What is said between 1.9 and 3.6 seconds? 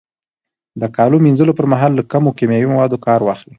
له کمو کیمیاوي موادو کار واخلئ.